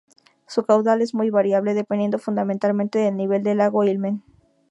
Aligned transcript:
Su 0.47 0.63
caudal 0.63 1.03
es 1.03 1.13
muy 1.13 1.29
variable 1.29 1.75
dependiendo 1.75 2.17
fundamentalmente 2.17 2.97
del 2.97 3.15
nivel 3.15 3.43
del 3.43 3.59
lago 3.59 3.83
Ilmen. 3.83 4.23